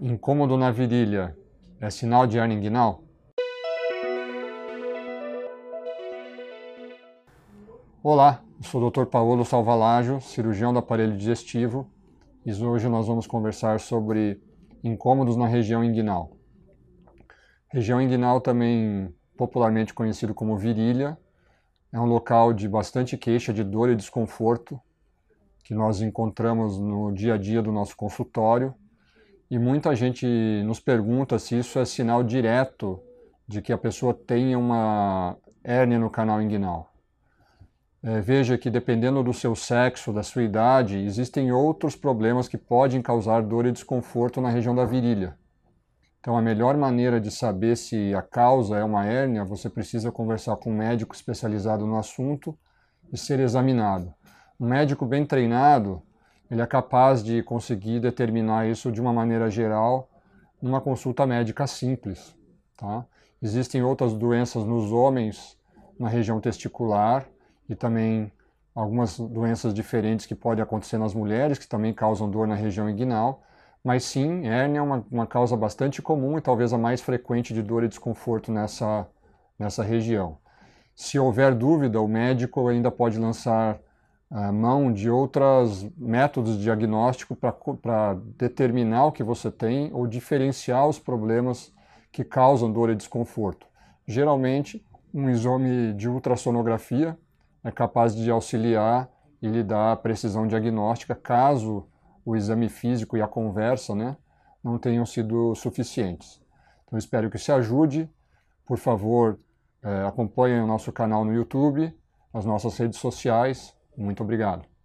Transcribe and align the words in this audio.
Incômodo 0.00 0.56
na 0.56 0.70
virilha 0.70 1.36
é 1.80 1.90
sinal 1.90 2.24
de 2.24 2.38
hernia 2.38 2.56
inguinal? 2.56 3.02
Olá, 8.00 8.40
sou 8.60 8.80
o 8.80 8.90
Dr. 8.90 9.06
Paulo 9.06 9.44
Salvalajo, 9.44 10.20
cirurgião 10.20 10.72
do 10.72 10.78
aparelho 10.78 11.16
digestivo, 11.16 11.90
e 12.46 12.52
hoje 12.52 12.88
nós 12.88 13.08
vamos 13.08 13.26
conversar 13.26 13.80
sobre 13.80 14.40
incômodos 14.84 15.36
na 15.36 15.48
região 15.48 15.82
inguinal. 15.82 16.30
Região 17.66 18.00
inguinal, 18.00 18.40
também 18.40 19.12
popularmente 19.36 19.92
conhecido 19.92 20.32
como 20.32 20.56
virilha, 20.56 21.18
é 21.92 21.98
um 21.98 22.06
local 22.06 22.52
de 22.52 22.68
bastante 22.68 23.16
queixa 23.16 23.52
de 23.52 23.64
dor 23.64 23.90
e 23.90 23.96
desconforto 23.96 24.80
que 25.64 25.74
nós 25.74 26.00
encontramos 26.00 26.78
no 26.78 27.10
dia 27.10 27.34
a 27.34 27.36
dia 27.36 27.60
do 27.60 27.72
nosso 27.72 27.96
consultório 27.96 28.72
e 29.50 29.58
muita 29.58 29.94
gente 29.96 30.26
nos 30.64 30.78
pergunta 30.78 31.38
se 31.38 31.58
isso 31.58 31.78
é 31.78 31.84
sinal 31.84 32.22
direto 32.22 33.00
de 33.46 33.62
que 33.62 33.72
a 33.72 33.78
pessoa 33.78 34.12
tenha 34.12 34.58
uma 34.58 35.36
hérnia 35.64 35.98
no 35.98 36.10
canal 36.10 36.42
inguinal. 36.42 36.92
É, 38.02 38.20
veja 38.20 38.56
que 38.56 38.70
dependendo 38.70 39.22
do 39.22 39.32
seu 39.32 39.56
sexo, 39.56 40.12
da 40.12 40.22
sua 40.22 40.42
idade, 40.42 40.98
existem 40.98 41.50
outros 41.50 41.96
problemas 41.96 42.46
que 42.46 42.58
podem 42.58 43.02
causar 43.02 43.42
dor 43.42 43.66
e 43.66 43.72
desconforto 43.72 44.40
na 44.40 44.50
região 44.50 44.74
da 44.74 44.84
virilha. 44.84 45.36
Então, 46.20 46.36
a 46.36 46.42
melhor 46.42 46.76
maneira 46.76 47.20
de 47.20 47.30
saber 47.30 47.76
se 47.76 48.14
a 48.14 48.22
causa 48.22 48.76
é 48.76 48.84
uma 48.84 49.06
hérnia, 49.06 49.44
você 49.44 49.70
precisa 49.70 50.12
conversar 50.12 50.56
com 50.56 50.70
um 50.70 50.76
médico 50.76 51.14
especializado 51.14 51.86
no 51.86 51.98
assunto 51.98 52.56
e 53.12 53.16
ser 53.16 53.40
examinado. 53.40 54.12
Um 54.60 54.68
médico 54.68 55.06
bem 55.06 55.24
treinado 55.24 56.02
ele 56.50 56.62
é 56.62 56.66
capaz 56.66 57.22
de 57.22 57.42
conseguir 57.42 58.00
determinar 58.00 58.66
isso 58.68 58.90
de 58.90 59.00
uma 59.00 59.12
maneira 59.12 59.50
geral 59.50 60.08
numa 60.60 60.80
consulta 60.80 61.26
médica 61.26 61.66
simples. 61.66 62.34
Tá? 62.76 63.04
Existem 63.40 63.82
outras 63.82 64.14
doenças 64.14 64.64
nos 64.64 64.90
homens 64.90 65.56
na 65.98 66.08
região 66.08 66.40
testicular 66.40 67.26
e 67.68 67.74
também 67.74 68.32
algumas 68.74 69.18
doenças 69.18 69.74
diferentes 69.74 70.24
que 70.24 70.34
podem 70.34 70.62
acontecer 70.62 70.98
nas 70.98 71.14
mulheres, 71.14 71.58
que 71.58 71.66
também 71.66 71.92
causam 71.92 72.30
dor 72.30 72.46
na 72.46 72.54
região 72.54 72.88
inguinal, 72.88 73.42
mas 73.82 74.04
sim, 74.04 74.46
hérnia 74.46 74.78
é 74.78 74.82
uma, 74.82 75.04
uma 75.10 75.26
causa 75.26 75.56
bastante 75.56 76.00
comum 76.00 76.38
e 76.38 76.40
talvez 76.40 76.72
a 76.72 76.78
mais 76.78 77.00
frequente 77.00 77.52
de 77.52 77.62
dor 77.62 77.84
e 77.84 77.88
desconforto 77.88 78.52
nessa, 78.52 79.06
nessa 79.58 79.82
região. 79.82 80.38
Se 80.94 81.18
houver 81.18 81.54
dúvida, 81.54 82.00
o 82.00 82.08
médico 82.08 82.68
ainda 82.68 82.90
pode 82.90 83.18
lançar 83.18 83.78
a 84.30 84.52
mão 84.52 84.92
de 84.92 85.10
outros 85.10 85.88
métodos 85.96 86.58
de 86.58 86.64
diagnóstico 86.64 87.34
para 87.34 88.14
determinar 88.36 89.06
o 89.06 89.12
que 89.12 89.22
você 89.22 89.50
tem 89.50 89.90
ou 89.92 90.06
diferenciar 90.06 90.86
os 90.86 90.98
problemas 90.98 91.72
que 92.12 92.22
causam 92.22 92.70
dor 92.70 92.90
e 92.90 92.94
desconforto. 92.94 93.66
Geralmente, 94.06 94.84
um 95.14 95.30
exame 95.30 95.94
de 95.94 96.08
ultrassonografia 96.08 97.18
é 97.64 97.70
capaz 97.70 98.14
de 98.14 98.30
auxiliar 98.30 99.08
e 99.40 99.48
lhe 99.48 99.62
dar 99.62 99.96
precisão 99.96 100.46
diagnóstica 100.46 101.14
caso 101.14 101.86
o 102.24 102.36
exame 102.36 102.68
físico 102.68 103.16
e 103.16 103.22
a 103.22 103.26
conversa 103.26 103.94
né, 103.94 104.16
não 104.62 104.78
tenham 104.78 105.06
sido 105.06 105.54
suficientes. 105.54 106.40
Então, 106.84 106.98
espero 106.98 107.30
que 107.30 107.36
isso 107.36 107.52
ajude. 107.52 108.10
Por 108.66 108.76
favor, 108.76 109.38
é, 109.82 110.04
acompanhem 110.06 110.60
o 110.60 110.66
nosso 110.66 110.92
canal 110.92 111.24
no 111.24 111.32
YouTube, 111.32 111.94
as 112.34 112.44
nossas 112.44 112.76
redes 112.76 112.98
sociais 112.98 113.77
muito 113.98 114.22
obrigado. 114.22 114.77